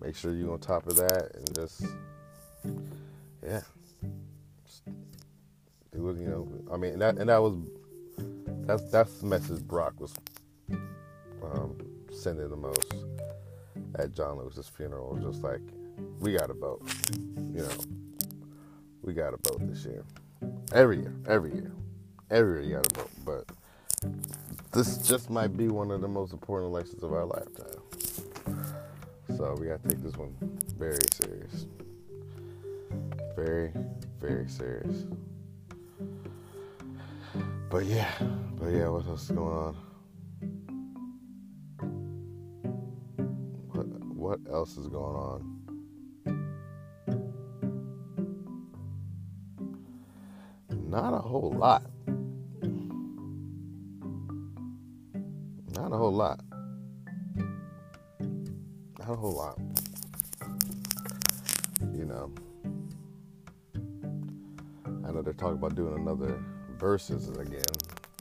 Make 0.00 0.16
sure 0.16 0.34
you're 0.34 0.52
on 0.52 0.60
top 0.60 0.86
of 0.86 0.96
that 0.96 1.32
and 1.34 1.54
just 1.54 1.82
yeah. 3.44 3.60
It, 5.92 5.98
you 5.98 6.28
know. 6.28 6.48
I 6.72 6.76
mean 6.76 6.98
that 7.00 7.18
and 7.18 7.28
that 7.28 7.42
was 7.42 7.54
that's 8.66 8.90
that's 8.90 9.20
the 9.20 9.26
message 9.26 9.60
Barack 9.60 9.98
was 10.00 10.14
um, 11.42 11.76
sending 12.12 12.48
the 12.48 12.56
most 12.56 12.94
at 13.96 14.12
John 14.14 14.38
Lewis's 14.38 14.68
funeral. 14.68 15.16
Just 15.16 15.42
like 15.42 15.60
we 16.20 16.34
got 16.34 16.50
a 16.50 16.54
vote. 16.54 16.82
You 17.36 17.62
know. 17.62 17.70
We 19.02 19.14
got 19.14 19.32
a 19.32 19.38
vote 19.48 19.66
this 19.68 19.84
year. 19.86 20.04
Every 20.72 20.98
year, 20.98 21.14
every 21.26 21.52
year, 21.52 21.72
every 22.30 22.66
year 22.66 22.70
you 22.70 22.76
got 22.76 22.92
a 22.92 23.00
vote. 23.00 23.10
But 23.24 23.44
this 24.72 24.98
just 24.98 25.30
might 25.30 25.56
be 25.56 25.68
one 25.68 25.90
of 25.90 26.02
the 26.02 26.08
most 26.08 26.32
important 26.32 26.70
elections 26.70 27.02
of 27.02 27.12
our 27.12 27.24
lifetime. 27.24 27.77
So 29.36 29.54
we 29.60 29.66
gotta 29.66 29.88
take 29.88 30.02
this 30.02 30.16
one 30.16 30.34
very 30.78 30.98
serious. 31.12 31.66
Very, 33.36 33.72
very 34.20 34.48
serious. 34.48 35.04
But 37.70 37.84
yeah, 37.84 38.10
but 38.58 38.68
yeah, 38.68 38.88
what 38.88 39.06
else 39.06 39.24
is 39.24 39.30
going 39.30 39.56
on? 39.56 39.76
What 43.72 43.86
what 44.16 44.40
else 44.50 44.76
is 44.78 44.88
going 44.88 45.16
on? 45.16 45.58
Not 50.88 51.12
a 51.12 51.18
whole 51.18 51.52
lot. 51.52 51.82
Not 55.74 55.92
a 55.92 55.96
whole 55.96 56.14
lot. 56.14 56.40
A 59.08 59.16
whole 59.16 59.32
lot. 59.32 59.58
You 61.94 62.04
know. 62.04 62.30
I 65.06 65.12
know 65.12 65.22
they're 65.22 65.32
talking 65.32 65.56
about 65.56 65.74
doing 65.74 65.94
another 65.94 66.44
Verzuz 66.76 67.38
again. 67.38 67.62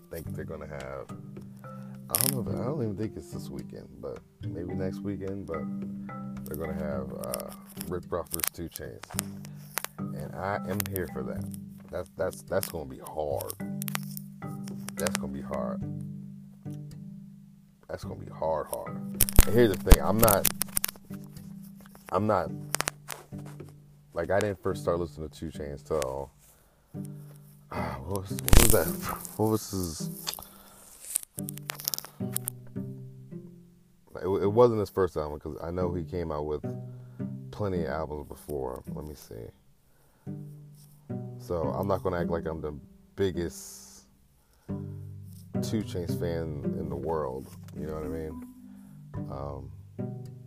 Think 0.10 0.34
they're 0.34 0.45
gonna 0.45 0.67
have 0.67 1.08
I 2.10 2.13
don't 2.13 2.36
know 2.36 2.52
if 2.52 2.58
I 2.58 2.63
don't 2.63 2.82
even 2.82 2.95
think 2.95 3.17
it's 3.17 3.32
this 3.32 3.50
weekend, 3.50 3.89
but 4.00 4.19
maybe 4.47 4.73
next 4.73 5.00
weekend, 5.00 5.45
but 5.45 5.62
they're 6.45 6.56
gonna 6.56 6.82
have 6.82 7.12
uh, 7.12 7.52
Rick 7.89 8.04
Ross's 8.10 8.41
2 8.54 8.69
Chainz, 8.69 9.04
And 9.97 10.34
I 10.36 10.56
am 10.69 10.80
here 10.89 11.10
for 11.12 11.21
that. 11.23 11.43
That's 11.91 12.10
that's 12.15 12.43
that's 12.43 12.69
gonna 12.69 12.86
be 12.86 13.00
hard. 13.00 13.52
That's 14.95 15.17
gonna 15.17 15.34
be 15.34 15.41
hard. 15.41 15.82
That's 17.89 18.06
gonna 18.06 18.23
be 18.23 18.32
hard, 18.32 18.67
hard. 18.67 18.95
And 19.45 19.54
here's 19.54 19.76
the 19.76 19.91
thing: 19.91 20.02
I'm 20.02 20.17
not. 20.17 20.47
I'm 22.12 22.28
not. 22.28 22.50
Like 24.13 24.32
I 24.32 24.39
didn't 24.39 24.62
first 24.62 24.82
start 24.82 25.00
listening 25.00 25.30
to 25.30 25.39
2 25.39 25.58
Chainz 25.58 25.86
till. 25.86 26.32
Uh, 27.72 27.93
what, 27.96 28.22
was, 28.22 28.32
what 28.32 28.62
was 28.62 28.72
that? 28.72 28.88
What 29.38 29.50
was 29.50 29.72
his? 29.72 30.10
It, 34.22 34.28
it 34.28 34.52
wasn't 34.52 34.80
his 34.80 34.89
first 34.89 35.17
album 35.17 35.39
because 35.39 35.58
I 35.62 35.70
know 35.70 35.93
he 35.93 36.04
came 36.04 36.32
out 36.32 36.46
with 36.46 36.63
plenty 37.52 37.84
of 37.84 37.89
albums 37.91 38.28
before. 38.28 38.82
Let 38.93 39.06
me 39.06 39.13
see. 39.13 39.36
So 41.39 41.63
I'm 41.78 41.88
not 41.88 42.04
gonna 42.04 42.20
act 42.20 42.30
like 42.30 42.46
I'm 42.46 42.62
the 42.62 42.74
biggest 43.15 44.06
2 44.67 44.74
Chainz 45.84 46.20
fan 46.20 46.63
in 46.80 46.89
the 46.89 46.96
world. 46.96 47.48
You 47.78 47.88
know 47.88 47.93
what 47.93 48.04
I 48.04 48.08
mean? 48.08 48.48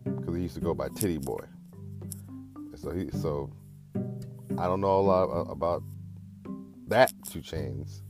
Because 0.05 0.35
he 0.35 0.43
used 0.43 0.55
to 0.55 0.61
go 0.61 0.75
by 0.75 0.89
Titty 0.89 1.19
Boy. 1.19 1.45
So 2.75 2.91
he 2.91 3.11
so 3.11 3.51
I 4.59 4.65
don't 4.67 4.81
know 4.81 4.99
a 4.99 5.01
lot 5.01 5.25
about 5.51 5.83
that 6.89 7.13
2 7.31 7.41
Chainz, 7.41 8.01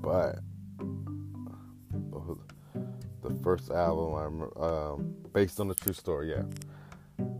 but 0.00 0.38
the 3.22 3.34
first 3.42 3.70
album 3.70 4.14
I'm 4.14 4.62
um, 4.62 5.14
based 5.32 5.60
on 5.60 5.68
the 5.68 5.74
true 5.74 5.92
story. 5.92 6.30
Yeah, 6.30 6.44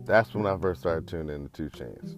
that's 0.04 0.34
when 0.34 0.46
I 0.46 0.56
first 0.58 0.80
started 0.80 1.06
tuning 1.06 1.34
into 1.34 1.70
2 1.70 1.84
Chainz. 1.84 2.16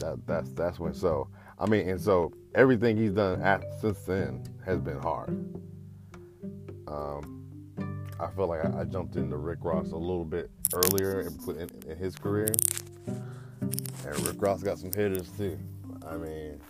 that 0.00 0.26
that's 0.26 0.50
that's 0.52 0.78
when. 0.78 0.92
So 0.94 1.28
I 1.58 1.66
mean, 1.66 1.88
and 1.88 2.00
so 2.00 2.32
everything 2.54 2.96
he's 2.96 3.12
done 3.12 3.40
at, 3.42 3.62
since 3.80 4.00
then 4.00 4.42
has 4.64 4.80
been 4.80 4.98
hard. 4.98 5.30
Um, 6.88 7.39
I 8.20 8.28
feel 8.36 8.48
like 8.48 8.62
I, 8.62 8.80
I, 8.80 8.84
jumped 8.84 9.16
into 9.16 9.38
Rick 9.38 9.60
Ross 9.62 9.92
a 9.92 9.96
little 9.96 10.26
bit 10.26 10.50
earlier 10.74 11.20
in, 11.20 11.38
in, 11.58 11.90
in 11.90 11.96
his 11.96 12.14
career, 12.14 12.52
and 13.06 14.26
Rick 14.26 14.36
Ross 14.42 14.62
got 14.62 14.78
some 14.78 14.92
hitters 14.92 15.30
too. 15.38 15.58
I 16.06 16.16
mean, 16.18 16.60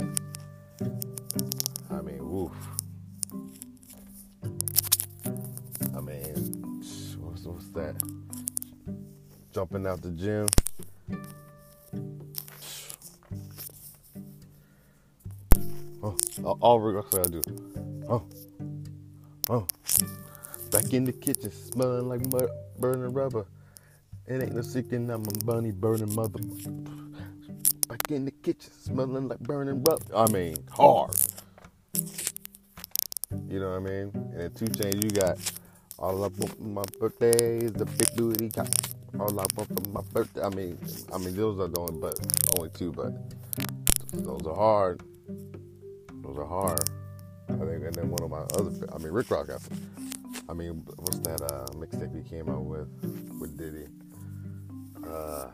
I 1.91 2.01
mean, 2.03 2.31
woof. 2.31 2.53
I 5.97 6.01
mean, 6.01 6.83
what's, 7.19 7.45
what's 7.45 7.69
that? 7.71 8.01
Jumping 9.53 9.89
out 9.89 10.03
the 10.03 10.11
gym. 10.11 10.49
Oh, 16.03 16.17
all 16.61 16.79
Rick 16.79 16.95
Ross 16.95 17.13
gotta 17.13 17.41
do. 17.41 17.43
Oh. 18.09 18.23
Back 20.71 20.93
in 20.93 21.05
the 21.05 21.13
kitchen, 21.13 21.51
smelling 21.51 22.09
like 22.09 22.23
burning 22.79 23.13
rubber. 23.13 23.47
It 24.27 24.43
ain't 24.43 24.55
no 24.55 24.63
secret 24.63 24.99
I'm 24.99 25.11
a 25.11 25.45
bunny 25.45 25.73
burning 25.73 26.15
mother. 26.15 26.39
Back 27.89 28.11
in 28.11 28.25
the 28.25 28.31
kitchen, 28.31 28.71
smelling 28.71 29.27
like 29.29 29.41
burning 29.41 29.83
rubber. 29.83 30.15
I 30.15 30.31
mean, 30.31 30.57
hard. 30.71 31.11
You 33.49 33.59
know 33.59 33.71
what 33.71 33.77
I 33.77 33.81
mean? 33.81 34.11
And 34.15 34.41
then 34.41 34.53
2 34.53 34.65
Chainz 34.67 35.03
you 35.03 35.11
got 35.11 35.39
all 35.99 36.23
up 36.23 36.33
on 36.41 36.73
my 36.73 36.85
birthday 37.01 37.59
is 37.59 37.73
the 37.73 37.85
big 37.85 38.15
duty 38.15 38.49
got 38.49 38.69
all 39.19 39.41
up 39.41 39.53
on 39.59 39.93
my 39.93 40.03
birthday. 40.13 40.43
I 40.43 40.51
mean, 40.51 40.79
I 41.13 41.19
mean 41.19 41.35
those 41.35 41.59
are 41.59 41.67
the 41.67 41.81
only, 41.81 42.01
but 42.01 42.15
only 42.57 42.71
two, 42.71 42.93
but 42.93 43.13
those 44.13 44.47
are 44.47 44.55
hard. 44.55 45.03
Those 46.23 46.39
are 46.39 46.47
hard. 46.47 46.89
I 47.49 47.53
think, 47.55 47.85
and 47.85 47.95
then 47.95 48.11
one 48.11 48.23
of 48.23 48.31
my 48.31 48.43
other, 48.57 48.71
I 48.95 48.99
mean, 48.99 49.13
Rick 49.13 49.31
Rock 49.33 49.49
got 49.49 49.61
I 50.51 50.53
mean, 50.53 50.83
what's 50.97 51.19
that 51.21 51.41
uh, 51.43 51.67
mixtape 51.77 52.13
he 52.13 52.29
came 52.29 52.49
out 52.49 52.65
with 52.65 52.89
with 53.39 53.57
Diddy? 53.57 53.87
Uh, 55.07 55.47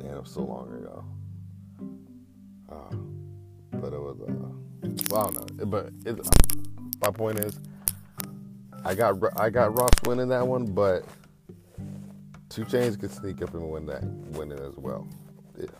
damn, 0.00 0.24
so 0.24 0.42
long 0.42 0.72
ago. 0.72 1.04
Uh, 2.70 2.94
but 3.80 3.92
it 3.92 4.00
was, 4.00 4.16
uh, 4.20 4.88
well, 5.10 5.20
I 5.20 5.30
don't 5.32 5.58
know. 5.58 5.66
But 5.66 5.90
it, 6.06 6.20
my 7.00 7.10
point 7.10 7.40
is, 7.40 7.58
I 8.84 8.94
got 8.94 9.16
I 9.36 9.50
got 9.50 9.76
Ross 9.76 9.90
winning 10.06 10.28
that 10.28 10.46
one, 10.46 10.66
but 10.66 11.04
2 12.50 12.64
Chainz 12.66 13.00
could 13.00 13.10
sneak 13.10 13.42
up 13.42 13.54
and 13.54 13.68
win 13.68 13.86
that, 13.86 14.04
win 14.38 14.52
it 14.52 14.60
as 14.60 14.76
well. 14.76 15.08
It, 15.58 15.70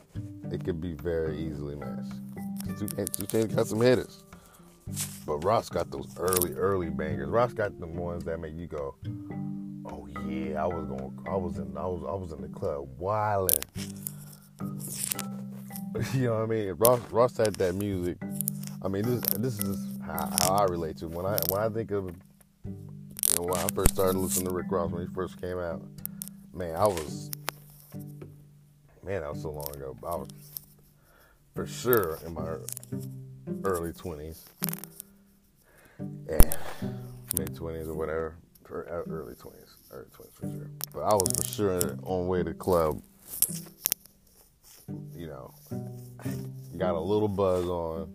it 0.50 0.64
could 0.64 0.80
be 0.80 0.94
very 0.94 1.38
easily 1.38 1.76
matched. 1.76 2.10
Two, 2.76 2.88
two 2.88 3.26
Chainz 3.26 3.54
got 3.54 3.68
some 3.68 3.80
hitters. 3.80 4.24
But 5.26 5.44
Ross 5.44 5.68
got 5.68 5.90
those 5.90 6.08
early, 6.16 6.52
early 6.54 6.90
bangers. 6.90 7.28
Ross 7.28 7.52
got 7.52 7.78
the 7.78 7.86
ones 7.86 8.24
that 8.24 8.38
make 8.40 8.54
you 8.56 8.66
go, 8.66 8.94
"Oh 9.86 10.06
yeah, 10.28 10.62
I 10.62 10.66
was 10.66 10.86
going, 10.86 11.18
I 11.28 11.36
was 11.36 11.58
in, 11.58 11.76
I 11.76 11.86
was, 11.86 12.04
I 12.08 12.14
was 12.14 12.32
in 12.32 12.42
the 12.42 12.48
club 12.48 12.88
wilding." 12.98 13.62
you 16.14 16.26
know 16.26 16.34
what 16.34 16.42
I 16.42 16.46
mean? 16.46 16.74
Ross, 16.78 17.00
Ross 17.10 17.36
had 17.36 17.54
that 17.56 17.74
music. 17.74 18.16
I 18.82 18.88
mean, 18.88 19.02
this, 19.02 19.20
this 19.38 19.58
is 19.60 19.98
how, 20.04 20.28
how 20.40 20.54
I 20.54 20.64
relate 20.64 20.96
to 20.98 21.08
when 21.08 21.26
I, 21.26 21.38
when 21.48 21.60
I 21.62 21.68
think 21.68 21.90
of, 21.90 22.06
you 22.64 23.36
know, 23.36 23.42
when 23.42 23.58
I 23.58 23.68
first 23.74 23.94
started 23.94 24.18
listening 24.18 24.46
to 24.48 24.52
Rick 24.52 24.66
Ross 24.70 24.90
when 24.90 25.06
he 25.06 25.14
first 25.14 25.40
came 25.40 25.58
out. 25.58 25.82
Man, 26.52 26.74
I 26.76 26.86
was, 26.86 27.30
man, 29.04 29.22
that 29.22 29.32
was 29.32 29.42
so 29.42 29.50
long 29.50 29.70
ago. 29.74 29.96
I 30.02 30.16
was 30.16 30.28
for 31.54 31.66
sure 31.66 32.18
in 32.26 32.34
my 32.34 32.56
early 33.64 33.92
20s. 33.92 34.38
Yeah, 36.28 36.56
mid 37.36 37.54
20s 37.54 37.88
or 37.88 37.94
whatever. 37.94 38.36
Uh, 38.70 39.02
early 39.10 39.34
20s. 39.34 39.76
Early 39.90 40.06
20s 40.06 40.32
for 40.32 40.46
sure. 40.46 40.70
But 40.92 41.00
I 41.00 41.14
was 41.14 41.28
for 41.36 41.44
sure 41.46 41.98
on 42.02 42.26
way 42.26 42.42
to 42.42 42.54
club. 42.54 43.02
You 45.14 45.26
know, 45.26 45.54
got 46.76 46.94
a 46.94 47.00
little 47.00 47.28
buzz 47.28 47.66
on. 47.66 48.14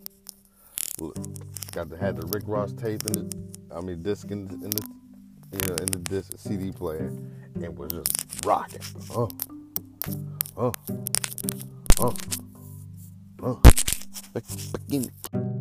Got 1.72 1.90
the, 1.90 1.98
had 1.98 2.16
the 2.16 2.26
Rick 2.28 2.44
Ross 2.48 2.74
tape 2.74 3.06
in 3.06 3.14
the, 3.14 3.38
I 3.76 3.82
mean, 3.82 4.02
disc 4.02 4.32
in, 4.32 4.48
in 4.50 4.70
the, 4.72 4.90
you 5.52 5.68
know, 5.68 5.76
in 5.76 5.86
the 5.86 6.00
disc 6.00 6.34
CD 6.38 6.72
player, 6.72 7.14
and 7.56 7.78
was 7.78 7.92
just 7.92 8.46
rocking. 8.46 8.82
Oh, 9.12 9.30
oh, 10.58 10.74
oh, 12.00 12.16
oh. 13.44 13.62
Back, 14.38 14.44
back 14.72 14.94
in. 14.94 15.57